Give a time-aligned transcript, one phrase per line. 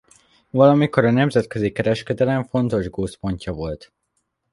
[0.49, 3.93] Valamikor a nemzetközi kereskedelem fontos gócpontja volt.